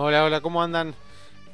[0.00, 0.94] Hola, hola, ¿cómo andan?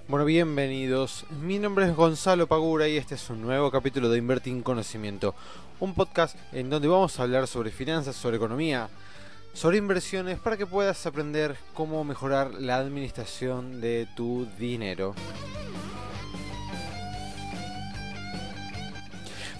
[0.07, 1.25] Bueno, bienvenidos.
[1.41, 5.35] Mi nombre es Gonzalo Pagura y este es un nuevo capítulo de Invertir en Conocimiento,
[5.81, 8.91] un podcast en donde vamos a hablar sobre finanzas, sobre economía,
[9.55, 15.15] sobre inversiones para que puedas aprender cómo mejorar la administración de tu dinero.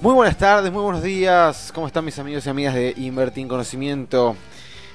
[0.03, 1.73] Muy buenas tardes, muy buenos días.
[1.75, 4.37] ¿Cómo están mis amigos y amigas de Invertir en Conocimiento?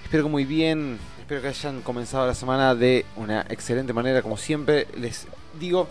[0.04, 1.00] Espero que muy bien
[1.30, 5.28] espero que hayan comenzado la semana de una excelente manera, como siempre les
[5.60, 5.88] digo.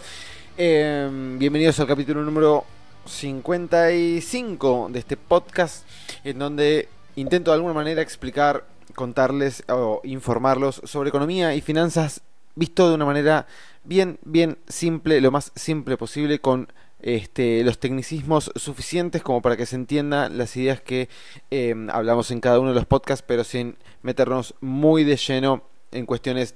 [0.56, 2.64] Em, bienvenidos al capítulo número
[3.06, 5.86] 55 de este podcast,
[6.24, 8.64] en donde intento de alguna manera explicar,
[8.96, 12.20] contarles o informarlos sobre economía y finanzas
[12.56, 13.46] visto de una manera
[13.84, 16.66] bien, bien simple, lo más simple posible, con
[17.00, 21.08] este, los tecnicismos suficientes como para que se entiendan las ideas que
[21.50, 26.06] em, hablamos en cada uno de los podcasts, pero sin meternos muy de lleno en
[26.06, 26.54] cuestiones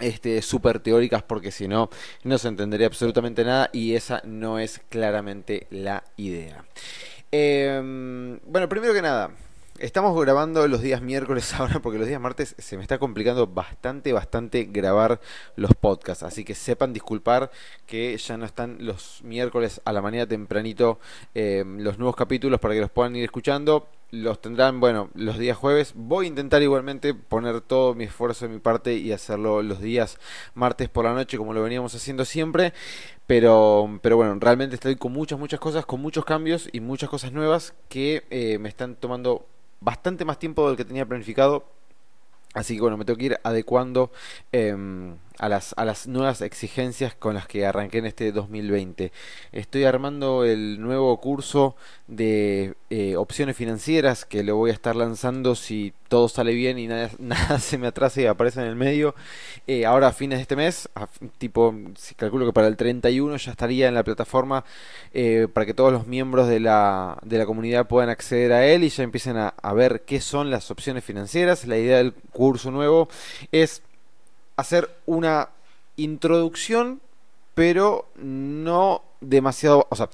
[0.00, 1.90] este, súper teóricas porque si no,
[2.24, 6.64] no se entendería absolutamente nada y esa no es claramente la idea.
[7.30, 9.30] Em, bueno, primero que nada,
[9.80, 14.12] Estamos grabando los días miércoles ahora porque los días martes se me está complicando bastante,
[14.12, 15.20] bastante grabar
[15.56, 16.22] los podcasts.
[16.22, 17.50] Así que sepan disculpar
[17.84, 21.00] que ya no están los miércoles a la mañana tempranito
[21.34, 23.88] eh, los nuevos capítulos para que los puedan ir escuchando.
[24.14, 25.92] Los tendrán, bueno, los días jueves.
[25.96, 30.20] Voy a intentar igualmente poner todo mi esfuerzo de mi parte y hacerlo los días
[30.54, 32.72] martes por la noche como lo veníamos haciendo siempre.
[33.26, 37.32] Pero, pero bueno, realmente estoy con muchas, muchas cosas, con muchos cambios y muchas cosas
[37.32, 39.48] nuevas que eh, me están tomando
[39.80, 41.64] bastante más tiempo del que tenía planificado.
[42.52, 44.12] Así que bueno, me tengo que ir adecuando
[44.52, 49.12] em, a, las, a las nuevas exigencias con las que arranqué en este 2020.
[49.52, 51.74] Estoy armando el nuevo curso
[52.06, 56.86] de eh, opciones financieras que lo voy a estar lanzando si todo sale bien y
[56.86, 59.14] nada, nada se me atrasa y aparece en el medio.
[59.66, 60.88] Eh, ahora a fines de este mes,
[61.38, 64.64] tipo, si calculo que para el 31 ya estaría en la plataforma
[65.12, 68.84] eh, para que todos los miembros de la, de la comunidad puedan acceder a él
[68.84, 71.66] y ya empiecen a, a ver qué son las opciones financieras.
[71.66, 73.08] La idea del curso nuevo
[73.50, 73.82] es
[74.56, 75.50] hacer una
[75.96, 77.00] introducción,
[77.54, 80.08] pero no demasiado, o sea,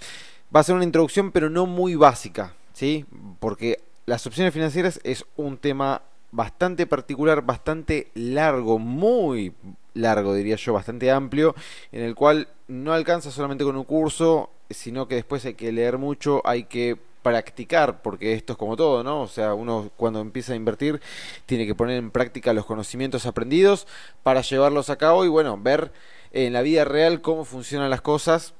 [0.54, 3.06] va a ser una introducción, pero no muy básica, ¿sí?
[3.38, 6.02] Porque las opciones financieras es un tema
[6.32, 9.54] bastante particular, bastante largo, muy
[9.94, 11.54] largo diría yo, bastante amplio,
[11.92, 15.98] en el cual no alcanza solamente con un curso, sino que después hay que leer
[15.98, 19.22] mucho, hay que practicar, porque esto es como todo, ¿no?
[19.22, 21.00] O sea, uno cuando empieza a invertir
[21.47, 23.86] tiene que poner en práctica los conocimientos aprendidos
[24.22, 25.92] para llevarlos a cabo y bueno, ver
[26.32, 28.54] en la vida real cómo funcionan las cosas.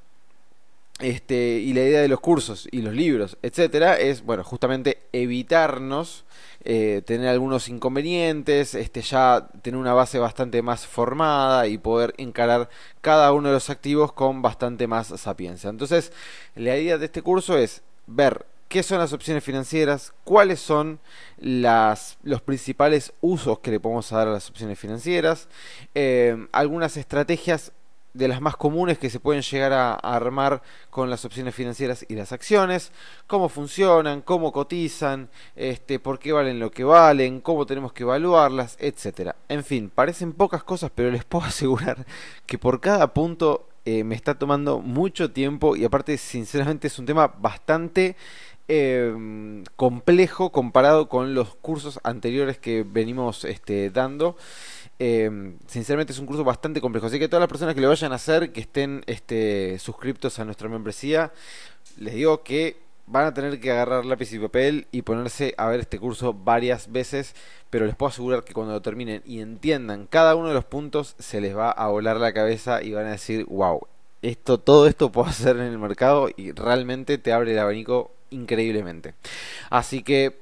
[0.99, 6.25] Este, y la idea de los cursos y los libros, etcétera, es bueno, justamente evitarnos
[6.63, 12.69] eh, tener algunos inconvenientes, este, ya tener una base bastante más formada y poder encarar
[13.01, 15.71] cada uno de los activos con bastante más sapiencia.
[15.71, 16.11] Entonces,
[16.55, 21.01] la idea de este curso es ver qué son las opciones financieras, cuáles son
[21.37, 25.49] las, los principales usos que le podemos dar a las opciones financieras,
[25.93, 27.73] eh, algunas estrategias
[28.13, 32.15] de las más comunes que se pueden llegar a, armar con las opciones financieras y
[32.15, 32.93] las acciones,
[33.27, 35.27] cómo funcionan, cómo cotizan,
[35.57, 39.35] este, por qué valen lo que valen, cómo tenemos que evaluarlas, etcétera.
[39.49, 42.05] En fin, parecen pocas cosas, pero les puedo asegurar
[42.45, 47.07] que por cada punto eh, me está tomando mucho tiempo y aparte sinceramente es un
[47.07, 48.15] tema bastante
[48.73, 49.13] eh,
[49.75, 54.37] complejo comparado con los cursos anteriores que venimos este, dando.
[54.97, 57.07] Eh, sinceramente es un curso bastante complejo.
[57.07, 60.45] Así que todas las personas que lo vayan a hacer, que estén este, suscriptos a
[60.45, 61.33] nuestra membresía,
[61.97, 62.77] les digo que
[63.07, 66.93] van a tener que agarrar lápiz y papel y ponerse a ver este curso varias
[66.93, 67.35] veces,
[67.69, 71.15] pero les puedo asegurar que cuando lo terminen y entiendan cada uno de los puntos,
[71.19, 73.81] se les va a volar la cabeza y van a decir, wow,
[74.21, 79.13] esto, todo esto puedo hacer en el mercado y realmente te abre el abanico increíblemente.
[79.69, 80.41] Así que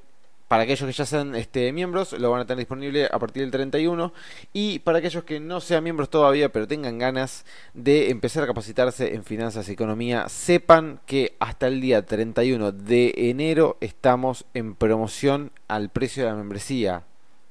[0.49, 3.51] para aquellos que ya sean este, miembros, lo van a tener disponible a partir del
[3.51, 4.11] 31.
[4.51, 7.45] Y para aquellos que no sean miembros todavía, pero tengan ganas
[7.75, 13.13] de empezar a capacitarse en finanzas y economía, sepan que hasta el día 31 de
[13.15, 17.03] enero estamos en promoción al precio de la membresía.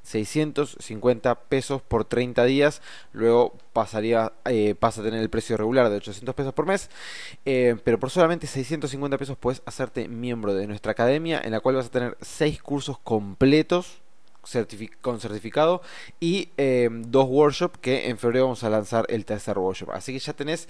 [0.09, 2.81] 650 pesos por 30 días,
[3.13, 6.89] luego pasaría, eh, pasa a tener el precio regular de 800 pesos por mes,
[7.45, 11.77] eh, pero por solamente 650 pesos puedes hacerte miembro de nuestra academia, en la cual
[11.77, 14.01] vas a tener 6 cursos completos
[15.03, 15.83] con certificado
[16.21, 19.91] y eh, dos workshops que en febrero vamos a lanzar el tercer workshop.
[19.91, 20.69] Así que ya tenés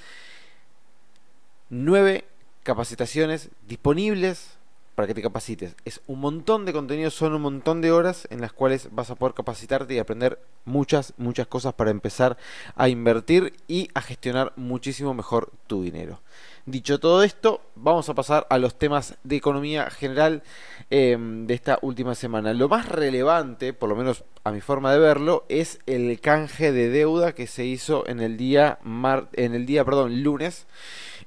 [1.71, 2.25] 9
[2.65, 4.59] capacitaciones disponibles
[4.99, 5.77] para que te capacites.
[5.85, 9.15] Es un montón de contenido, son un montón de horas en las cuales vas a
[9.15, 12.37] poder capacitarte y aprender muchas, muchas cosas para empezar
[12.75, 16.21] a invertir y a gestionar muchísimo mejor tu dinero.
[16.67, 20.43] Dicho todo esto, vamos a pasar a los temas de economía general
[20.91, 22.53] em, de esta última semana.
[22.53, 26.89] Lo más relevante, por lo menos a mi forma de verlo, es el canje de
[26.89, 30.67] deuda que se hizo en el día, mar en el día perdón, lunes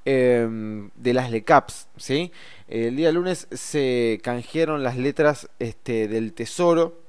[0.06, 1.88] em, de las LECAPs.
[1.98, 2.32] ¿sí?
[2.68, 7.02] El día lunes se canjearon las letras este, del Tesoro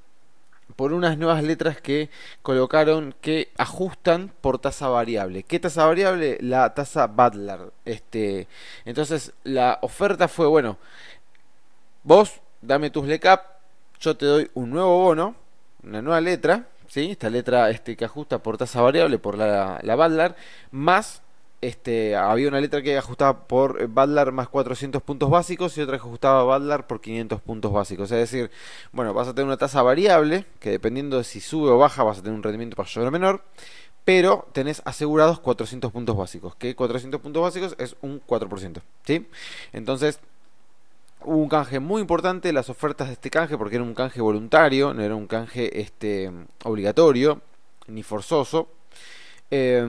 [0.76, 2.10] por unas nuevas letras que
[2.42, 5.42] colocaron que ajustan por tasa variable.
[5.42, 6.38] ¿Qué tasa variable?
[6.40, 7.72] La tasa Butler.
[7.84, 8.48] Este,
[8.84, 10.78] entonces la oferta fue, bueno,
[12.02, 13.44] vos dame tus LECAP,
[14.00, 15.36] yo te doy un nuevo bono,
[15.82, 17.10] una nueva letra, ¿sí?
[17.10, 20.34] esta letra este, que ajusta por tasa variable, por la, la Butler,
[20.70, 21.22] más
[21.62, 26.02] este, había una letra que ajustaba por Badlar más 400 puntos básicos y otra que
[26.02, 28.10] ajustaba Badlar por 500 puntos básicos.
[28.10, 28.50] Es decir,
[28.90, 32.18] bueno, vas a tener una tasa variable que dependiendo de si sube o baja vas
[32.18, 33.44] a tener un rendimiento mayor o menor,
[34.04, 38.82] pero tenés asegurados 400 puntos básicos, que 400 puntos básicos es un 4%.
[39.04, 39.28] ¿sí?
[39.72, 40.18] Entonces,
[41.20, 44.92] hubo un canje muy importante, las ofertas de este canje, porque era un canje voluntario,
[44.94, 46.28] no era un canje este,
[46.64, 47.40] obligatorio
[47.86, 48.68] ni forzoso.
[49.48, 49.86] Eh,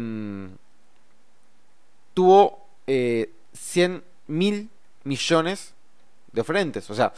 [2.13, 4.69] tuvo eh, 100 mil
[5.03, 5.73] millones
[6.31, 6.89] de oferentes.
[6.89, 7.13] O sea,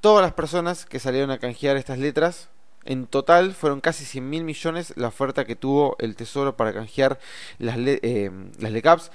[0.00, 2.48] todas las personas que salieron a canjear estas letras,
[2.84, 7.18] en total fueron casi 100 mil millones la oferta que tuvo el Tesoro para canjear
[7.58, 9.10] las, eh, las LECAPs.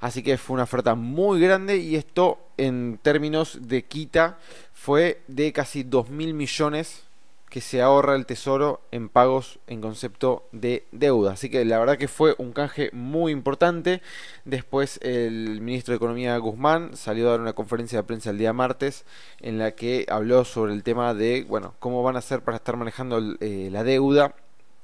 [0.00, 4.38] Así que fue una oferta muy grande y esto en términos de quita
[4.72, 7.02] fue de casi 2 mil millones
[7.48, 11.32] que se ahorra el tesoro en pagos en concepto de deuda.
[11.32, 14.02] Así que la verdad que fue un canje muy importante.
[14.44, 18.52] Después el ministro de Economía Guzmán salió a dar una conferencia de prensa el día
[18.52, 19.04] martes
[19.40, 22.76] en la que habló sobre el tema de, bueno, cómo van a hacer para estar
[22.76, 24.34] manejando eh, la deuda.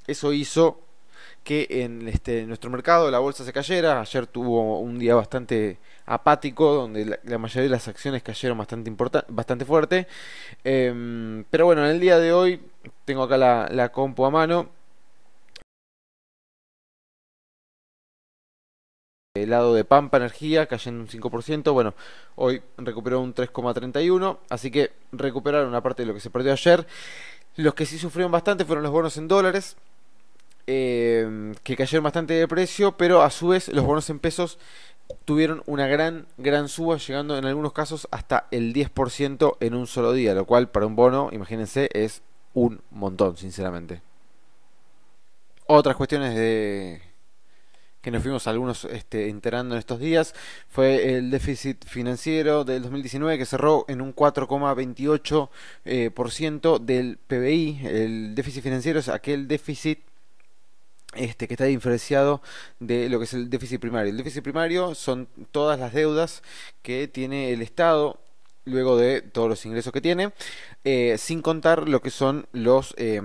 [0.06, 0.83] Eso hizo
[1.44, 4.00] que en este, nuestro mercado la bolsa se cayera.
[4.00, 8.92] Ayer tuvo un día bastante apático, donde la, mayoría de las acciones cayeron bastante,
[9.28, 10.08] bastante fuerte.
[10.64, 12.60] Em, pero bueno, en el día de hoy
[13.04, 14.70] tengo acá la, la compu a mano.
[19.36, 21.94] El lado de Pampa Energía cayendo un 5%, bueno,
[22.36, 26.86] hoy recuperó un 3,31, así que recuperaron una parte de lo que se perdió ayer.
[27.56, 29.76] Los que sí sufrieron bastante fueron los bonos en dólares,
[30.66, 34.58] eh, que cayeron bastante de precio, pero a su vez los bonos en pesos
[35.24, 40.12] tuvieron una gran, gran suba, llegando en algunos casos hasta el 10% en un solo
[40.12, 42.22] día, lo cual para un bono, imagínense, es
[42.54, 44.02] un montón, sinceramente.
[45.66, 47.00] Otras cuestiones de
[48.04, 50.34] que nos fuimos algunos este, enterando en estos días
[50.68, 55.48] fue el déficit financiero del 2019 que cerró en un 4,28%
[55.86, 57.80] eh, del PBI.
[57.82, 60.00] El déficit financiero es aquel déficit
[61.16, 62.42] este, que está diferenciado
[62.80, 64.10] de lo que es el déficit primario.
[64.10, 66.42] El déficit primario son todas las deudas
[66.82, 68.20] que tiene el Estado
[68.64, 70.32] luego de todos los ingresos que tiene,
[70.84, 72.94] eh, sin contar lo que son los...
[72.98, 73.20] Eh,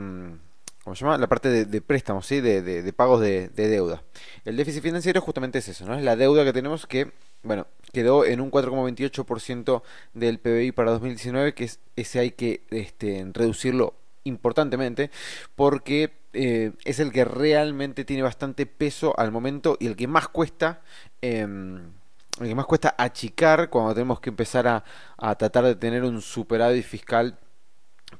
[0.84, 1.18] ¿Cómo se llama?
[1.20, 2.42] La parte de, préstamos, ¿sí?
[2.42, 4.02] De, de, pagos de, deuda.
[4.44, 5.96] El déficit financiero justamente es eso, ¿no?
[5.96, 7.12] Es la deuda que tenemos que,
[7.44, 9.84] bueno, quedó en un 4,28%
[10.16, 15.12] del PBI para 2019, que es, ese hay que este, reducirlo importantemente
[15.56, 20.28] porque eh, es el que realmente tiene bastante peso al momento y el que más
[20.28, 20.82] cuesta
[21.22, 21.92] em,
[22.40, 24.84] el que más cuesta achicar cuando tenemos que empezar a,
[25.18, 27.38] a tratar de tener un superávit fiscal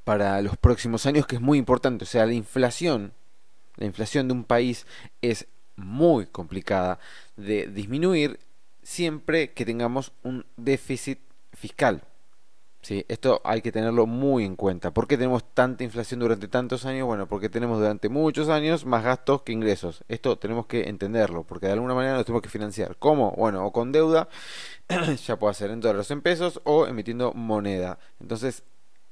[0.04, 2.04] para los próximos años que es muy importante.
[2.04, 3.12] O sea la inflación
[3.76, 4.86] la inflación de un país
[5.22, 6.98] es muy complicada
[7.36, 8.40] de disminuir
[8.82, 11.20] siempre que tengamos un déficit
[11.52, 12.04] fiscal
[12.82, 14.90] Sí, esto hay que tenerlo muy en cuenta.
[14.90, 17.06] ¿Por qué tenemos tanta inflación durante tantos años?
[17.06, 20.02] Bueno, porque tenemos durante muchos años más gastos que ingresos.
[20.08, 22.96] Esto tenemos que entenderlo, porque de alguna manera nos tenemos que financiar.
[22.98, 23.32] ¿Cómo?
[23.32, 24.28] Bueno, o con deuda,
[25.26, 27.98] ya puede ser en dólares en pesos, o emitiendo moneda.
[28.18, 28.64] Entonces,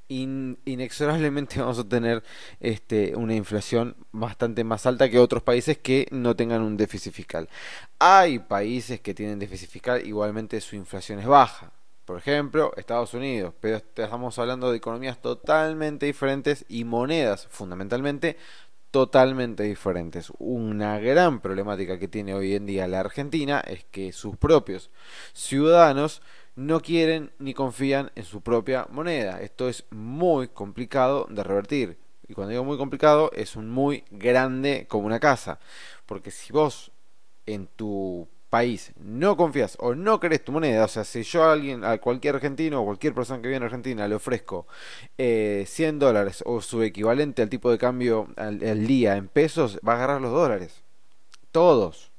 [0.08, 2.22] inexorablemente vamos a tener
[2.60, 7.48] este, una inflación bastante más alta que otros países que no tengan un déficit fiscal.
[7.98, 11.72] Hay países que tienen déficit fiscal, igualmente su inflación es baja
[12.08, 18.38] por ejemplo, Estados Unidos, pero estamos hablando de economías totalmente diferentes y monedas fundamentalmente
[18.90, 20.32] totalmente diferentes.
[20.38, 24.90] Una gran problemática que tiene hoy en día la Argentina es que sus propios
[25.34, 26.22] ciudadanos
[26.56, 29.42] no quieren ni confían en su propia moneda.
[29.42, 31.98] Esto es muy complicado de revertir.
[32.26, 35.58] Y cuando digo muy complicado, es un muy grande como una casa.
[36.06, 36.90] Porque si vos
[37.44, 41.52] en tu país no confías o no querés tu moneda, o sea, si yo a
[41.52, 44.66] alguien, a cualquier argentino o cualquier persona que viene a Argentina le ofrezco
[45.16, 49.92] 100 eh, dólares o su equivalente al tipo de cambio al, día en pesos, va
[49.92, 50.82] a agarrar los dólares.
[51.52, 52.10] Todos.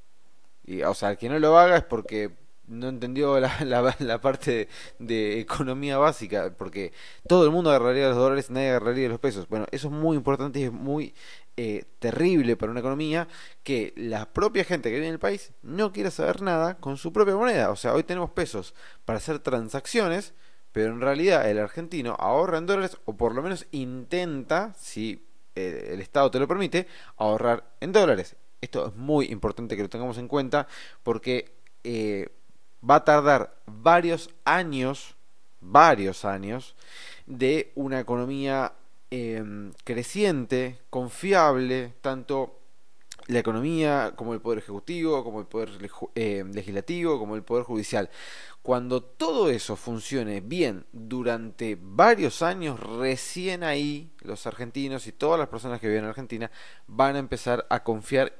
[0.64, 2.30] Y, o sea, el que no lo haga es porque
[2.70, 4.68] no entendió la, parte
[4.98, 6.92] de, economía básica, porque
[7.26, 9.48] todo el mundo agarraría los dólares, nadie agarraría los pesos.
[9.48, 11.14] Bueno, eso es muy importante y es muy
[11.62, 13.28] eh, terrible para una economía
[13.62, 17.12] que la propia gente que vive en el país no quiere saber nada con su
[17.12, 17.68] propia moneda.
[17.68, 18.74] O sea, hoy tenemos pesos
[19.04, 20.32] para hacer transacciones,
[20.72, 25.90] pero en realidad el argentino ahorra en dólares o por lo menos intenta, si eh,
[25.92, 26.86] el Estado te lo permite,
[27.18, 28.36] ahorrar en dólares.
[28.62, 30.66] Esto es muy importante que lo tengamos en cuenta
[31.02, 31.52] porque...
[31.84, 32.30] Eh,
[32.82, 35.14] va a tardar varios años,
[35.60, 36.74] varios años,
[37.26, 38.72] de una economía
[39.10, 42.60] em, creciente, confiable, tanto
[43.26, 45.70] la economía como el poder ejecutivo, como el poder
[46.14, 48.10] em, legislativo, como el poder judicial.
[48.62, 55.48] Cuando todo eso funcione bien durante varios años, recién ahí los argentinos y todas las
[55.48, 56.50] personas que viven en Argentina
[56.86, 58.34] van a empezar a confiar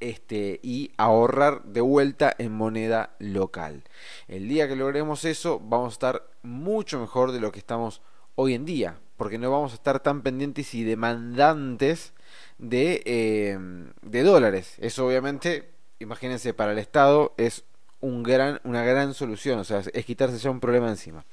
[0.00, 3.84] este, y ahorrar de vuelta en moneda local.
[4.28, 8.02] El día que logremos eso, vamos a estar mucho mejor de lo que estamos
[8.34, 12.12] hoy en día, porque no vamos a estar tan pendientes y demandantes
[12.58, 13.58] de, eh,
[14.02, 14.74] de dólares.
[14.78, 17.64] Eso obviamente, imagínense, para el Estado es
[18.00, 21.24] un gran, una gran solución, o sea, es quitarse ya un problema encima.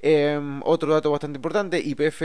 [0.00, 2.22] Em, otro dato bastante importante, IPF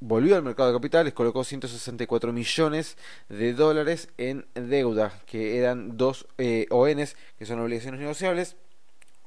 [0.00, 2.96] volvió al mercado de capitales, colocó 164 millones
[3.28, 8.56] de dólares en deuda, que eran dos eh, ONs, que son obligaciones negociables.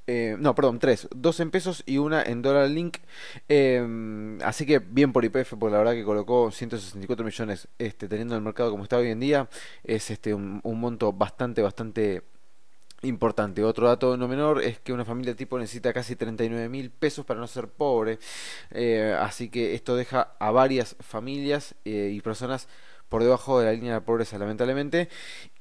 [0.06, 2.98] Eh, no, perdón, tres, dos en pesos y una en dólar link.
[3.48, 8.36] Em, así que bien por IPF, porque la verdad que colocó 164 millones este, teniendo
[8.36, 9.50] el mercado como está hoy en día.
[9.84, 12.24] Es este un, monto bastante, bastante
[13.04, 13.64] importante.
[13.64, 17.40] Otro dato no menor es que una familia tipo necesita casi 39 mil pesos para
[17.40, 18.20] no ser pobre.
[18.72, 22.68] Eh, así que esto deja a varias familias eh, y personas
[23.13, 25.08] por debajo de la línea de pobreza, lamentablemente.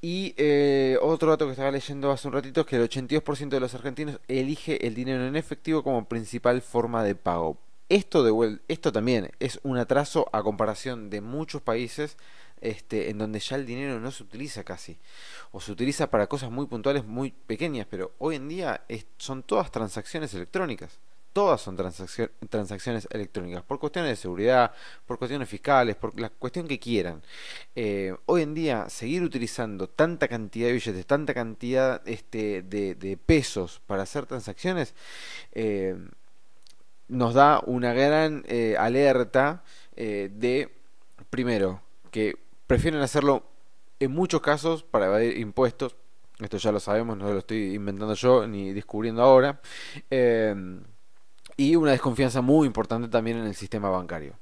[0.01, 3.59] Y eh, otro dato que estaba leyendo hace un ratito es que el 82% de
[3.59, 7.59] los argentinos elige el dinero en efectivo como principal forma de pago.
[7.89, 12.17] Esto, de, esto también es un atraso a comparación de muchos países
[12.59, 14.97] este, en donde ya el dinero no se utiliza casi,
[15.51, 18.83] o se utiliza para cosas muy puntuales, muy pequeñas, pero hoy en día
[19.17, 20.97] son todas transacciones electrónicas.
[21.33, 24.71] Todas son transacciones electrónicas, por cuestiones de seguridad,
[25.07, 27.23] por cuestiones fiscales, por la cuestión que quieran.
[27.75, 33.81] Eh, hoy en día, seguir utilizando tanta cantidad de billetes, tanta cantidad este, de, pesos
[33.87, 34.93] para hacer transacciones,
[35.53, 35.97] eh,
[37.07, 39.63] nos da una gran eh, alerta
[39.95, 40.69] de,
[41.31, 42.37] primero, que
[42.67, 43.43] prefieren hacerlo
[43.99, 45.95] en muchos casos para evadir impuestos.
[46.39, 49.61] Esto ya lo sabemos, no lo estoy inventando yo ni descubriendo ahora.
[50.09, 50.55] Eh,
[51.57, 54.37] y una desconfianza muy importante también en el sistema bancario.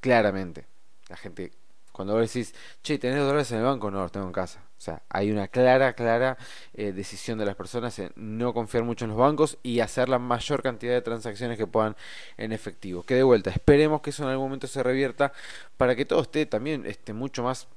[0.00, 0.66] Claramente.
[1.08, 1.52] La gente,
[1.92, 3.90] cuando decís, che, ¿tenés dólares en el banco?
[3.90, 4.60] No, los tengo en casa.
[4.80, 6.38] O sea, hay una clara, clara
[6.72, 10.18] eh, decisión de las personas en no confiar mucho en los bancos y hacer la
[10.18, 11.96] mayor cantidad de transacciones que puedan
[12.38, 13.02] en efectivo.
[13.02, 15.32] Que de vuelta, esperemos que eso en algún momento se revierta
[15.76, 17.68] para que todo esté también esté mucho más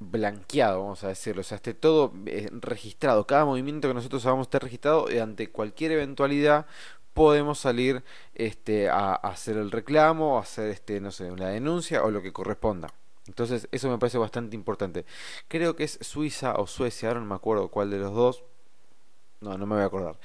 [0.00, 4.46] blanqueado, vamos a decirlo, o sea, esté todo eh, registrado, cada movimiento que nosotros hagamos
[4.46, 6.66] esté registrado y ante cualquier eventualidad
[7.14, 8.02] podemos salir
[8.34, 12.32] este, a, hacer el reclamo, a hacer este, no sé, una denuncia o lo que
[12.32, 12.92] corresponda.
[13.26, 15.04] Entonces eso me parece bastante importante.
[15.48, 18.44] Creo que es Suiza o Suecia, ahora no me acuerdo cuál de los dos.
[19.40, 20.18] No, no me voy a acordar.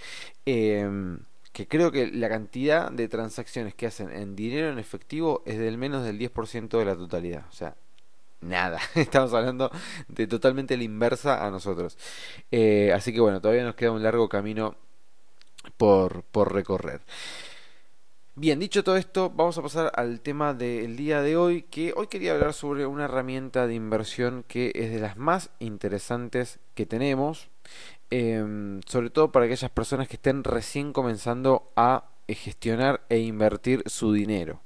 [0.46, 1.20] Em,
[1.54, 5.78] que creo que la cantidad de transacciones que hacen en dinero en efectivo es del
[5.78, 7.46] menos del 10% de la totalidad.
[7.50, 7.76] O sea,
[8.42, 8.80] nada.
[8.96, 9.72] Estamos hablando
[10.08, 11.98] de totalmente la inversa a nosotros.
[12.52, 14.76] Eh, así que bueno, todavía nos queda un largo camino
[15.72, 17.02] por, por recorrer.
[18.38, 22.08] Bien, dicho todo esto, vamos a pasar al tema del día de hoy, que hoy
[22.08, 27.48] quería hablar sobre una herramienta de inversión que es de las más interesantes que tenemos,
[28.10, 34.12] em, sobre todo para aquellas personas que estén recién comenzando a gestionar e invertir su
[34.12, 34.65] dinero.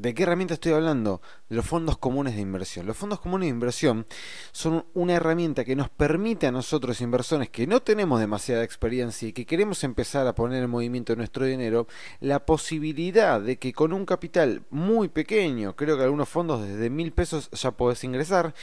[0.00, 1.20] ¿De qué herramienta estoy hablando?
[1.48, 2.86] De los fondos comunes de inversión.
[2.86, 4.06] Los fondos comunes de inversión
[4.52, 9.32] son una herramienta que nos permite a nosotros, inversores que no tenemos demasiada experiencia y
[9.32, 11.88] que queremos empezar a poner en movimiento nuestro dinero,
[12.20, 17.10] la posibilidad de que con un capital muy pequeño, creo que algunos fondos desde mil
[17.10, 18.54] pesos ya podés ingresar,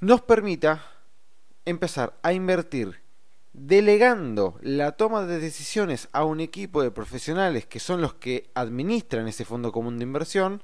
[0.00, 0.86] nos permita
[1.66, 3.05] empezar a invertir
[3.56, 9.26] delegando la toma de decisiones a un equipo de profesionales que son los que administran
[9.28, 10.62] ese fondo común de inversión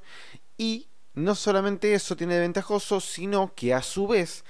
[0.59, 4.45] y no solamente eso tiene ventajoso, sino que a su vez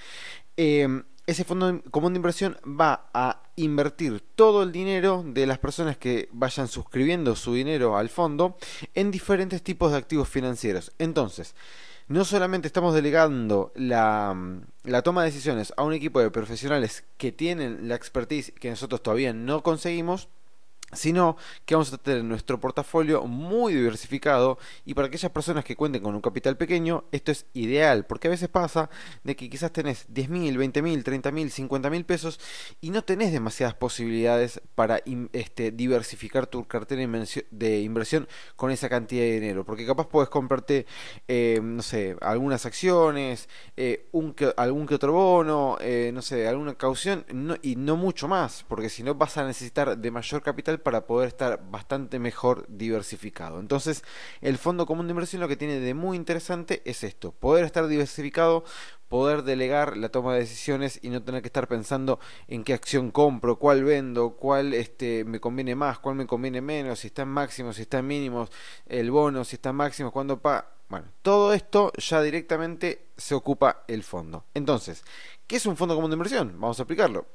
[0.57, 5.97] eh, ese fondo común de inversión va a invertir todo el dinero de las personas
[5.97, 8.57] que vayan suscribiendo su dinero al fondo
[8.95, 10.93] en diferentes tipos de activos financieros.
[10.99, 11.55] Entonces,
[12.09, 14.37] no solamente estamos delegando la,
[15.05, 19.33] toma de decisiones a un equipo de profesionales que tienen la expertise que nosotros todavía
[19.33, 20.29] no conseguimos,
[20.93, 26.03] sino que vamos a tener nuestro portafolio muy diversificado y para aquellas personas que cuenten
[26.03, 28.91] con un capital pequeño esto es ideal porque a veces pasa
[29.25, 32.39] de que quizás tenés 10 mil, 20 mil, 30 mil, 50 mil pesos
[32.81, 35.01] y no tenés demasiadas posibilidades para
[35.33, 37.03] este, diversificar tu cartera
[37.51, 40.87] de inversión con esa cantidad de dinero porque capaz puedes comprarte
[41.27, 46.75] eh, no sé, algunas acciones eh, un algún que otro bono eh, no sé, alguna
[46.75, 47.25] caución
[47.63, 51.29] y no mucho más porque si no vas a necesitar de mayor capital para poder
[51.29, 53.61] estar bastante mejor diversificado.
[53.61, 54.05] Entonces,
[54.41, 57.87] el fondo común de inversión lo que tiene de muy interesante es esto, poder estar
[57.87, 58.65] diversificado,
[59.09, 63.11] poder delegar la toma de decisiones y no tener que estar pensando en qué acción
[63.11, 67.29] compro, cuál vendo, cuál este, me conviene más, cuál me conviene menos, si está en
[67.29, 68.51] máximo, si está en mínimos,
[68.87, 70.67] el bono, si está en máximo, cuándo pa...
[70.89, 74.45] Bueno, todo esto ya directamente se ocupa el fondo.
[74.55, 75.05] Entonces,
[75.47, 76.53] ¿qué es un fondo común de inversión?
[76.59, 77.27] Vamos a explicarlo.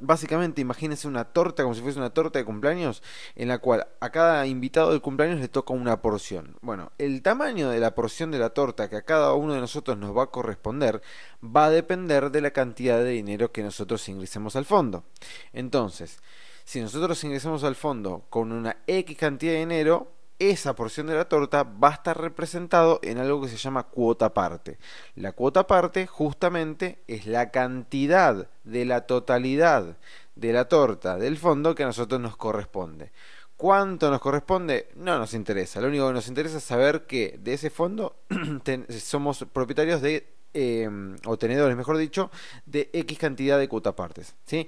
[0.00, 3.02] Básicamente, imagínense una torta como si fuese una torta de cumpleaños
[3.36, 6.56] en la cual a cada invitado del cumpleaños le toca una porción.
[6.62, 9.96] Bueno, el tamaño de la porción de la torta que a cada uno de nosotros
[9.98, 11.02] nos va a corresponder
[11.44, 15.04] va a depender de la cantidad de dinero que nosotros ingresemos al fondo.
[15.52, 16.18] Entonces,
[16.64, 21.28] si nosotros ingresamos al fondo con una X cantidad de dinero, esa porción de la
[21.28, 24.78] torta va a estar representado en algo que se llama cuota parte.
[25.14, 29.96] La cuota parte justamente es la cantidad de la totalidad
[30.34, 33.12] de la torta del fondo que a nosotros nos corresponde.
[33.56, 34.88] ¿Cuánto nos corresponde?
[34.96, 35.80] No nos interesa.
[35.80, 38.16] Lo único que nos interesa es saber que de ese fondo
[39.00, 40.88] somos propietarios de, eh,
[41.24, 42.30] o tenedores, mejor dicho,
[42.66, 44.34] de X cantidad de cuota partes.
[44.44, 44.66] ¿sí?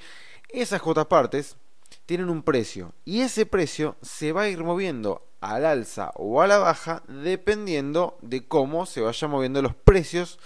[0.49, 1.57] Esas cuotas partes
[2.05, 6.47] tienen un precio y ese precio se va a ir moviendo al alza o a
[6.47, 10.39] la baja dependiendo de cómo se vayan moviendo los precios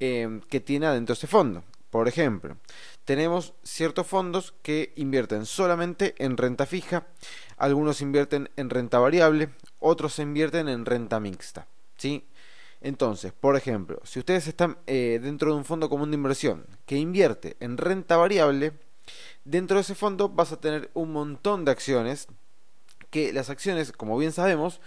[0.00, 1.64] eh, que tiene adentro ese fondo.
[1.90, 2.56] Por ejemplo,
[3.04, 7.06] tenemos ciertos fondos que invierten solamente en renta fija,
[7.56, 11.68] algunos invierten en renta variable, otros invierten en renta mixta.
[11.96, 12.26] ¿sí?
[12.80, 16.96] Entonces, por ejemplo, si ustedes están eh, dentro de un fondo común de inversión que
[16.96, 18.72] invierte en renta variable,
[19.44, 22.28] dentro de ese fondo vas a tener un montón de acciones
[23.10, 24.80] que las acciones, como bien sabemos,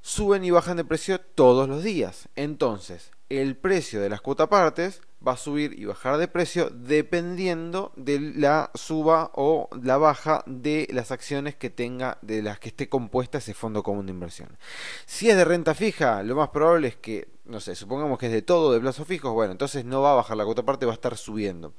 [0.00, 2.28] suben y bajan de precio todos los días.
[2.36, 7.92] Entonces, el precio de las cuotas partes va a subir y bajar de precio dependiendo
[7.96, 12.88] de la suba o la baja de las acciones que tenga, de las que esté
[12.88, 14.58] compuesta ese fondo común de inversión.
[15.06, 18.32] Si es de renta fija, lo más probable es que, no sé, supongamos que es
[18.32, 20.92] de todo de plazos fijos, bueno, entonces no va a bajar la cuota parte, va
[20.92, 21.72] a estar subiendo.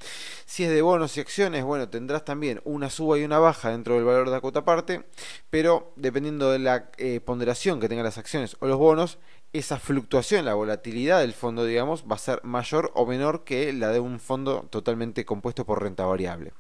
[0.45, 3.95] Si es de bonos y acciones, bueno, tendrás también una suba y una baja dentro
[3.95, 5.05] del valor de la cuota parte,
[5.49, 9.19] pero dependiendo de la eh, ponderación que tengan las acciones o los bonos,
[9.53, 13.89] esa fluctuación, la volatilidad del fondo, digamos, va a ser mayor o menor que la
[13.89, 16.53] de un fondo totalmente compuesto por renta variable.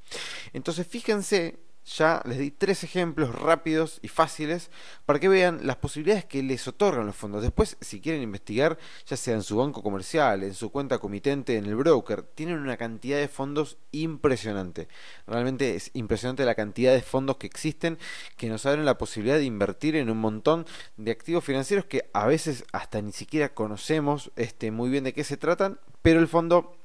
[0.53, 4.71] Entonces, fíjense ya les di tres ejemplos rápidos y fáciles
[5.05, 7.41] para que vean las posibilidades que les otorgan los fondos.
[7.41, 11.65] Después, si quieren investigar, ya sea en su banco comercial, en su cuenta comitente, en
[11.65, 14.87] el broker, tienen una cantidad de fondos impresionante.
[15.27, 17.97] Realmente es impresionante la cantidad de fondos que existen
[18.37, 20.65] que nos abren la posibilidad de invertir en un montón
[20.97, 25.23] de activos financieros que a veces hasta ni siquiera conocemos este, muy bien de qué
[25.23, 26.75] se tratan, pero el fondo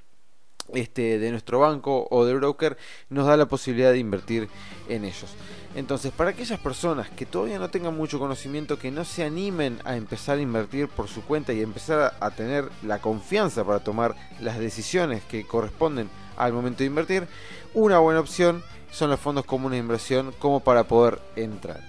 [0.74, 2.76] este, de nuestro banco o de broker
[3.10, 4.48] nos da la posibilidad de invertir
[4.88, 5.34] en ellos.
[5.74, 9.96] Entonces, para aquellas personas que todavía no tengan mucho conocimiento, que no se animen a
[9.96, 14.58] empezar a invertir por su cuenta y empezar a tener la confianza para tomar las
[14.58, 17.28] decisiones que corresponden al momento de invertir,
[17.74, 21.80] una buena opción son los fondos comunes de inversión como para poder entrar.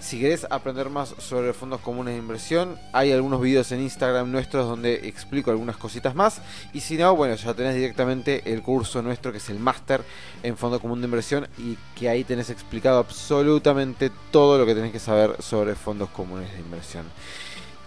[0.00, 4.66] Si querés aprender más sobre fondos comunes de inversión, hay algunos videos en Instagram nuestros
[4.66, 6.40] donde explico algunas cositas más.
[6.72, 10.02] Y si no, bueno, ya tenés directamente el curso nuestro que es el máster
[10.42, 14.92] en fondo común de inversión y que ahí tenés explicado absolutamente todo lo que tenés
[14.92, 17.04] que saber sobre fondos comunes de inversión.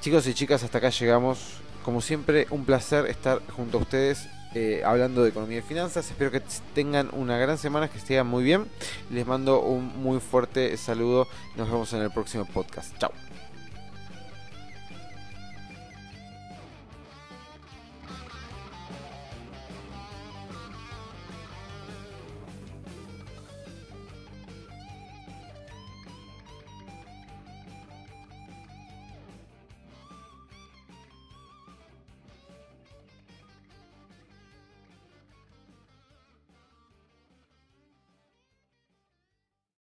[0.01, 1.57] Chicos y chicas, hasta acá llegamos.
[1.83, 6.09] Como siempre, un placer estar junto a ustedes eh, hablando de economía y finanzas.
[6.09, 6.41] Espero que
[6.73, 8.65] tengan una gran semana, que estén muy bien.
[9.09, 11.27] Les mando un muy fuerte saludo.
[11.55, 12.97] Nos vemos en el próximo podcast.
[12.97, 13.26] Chao.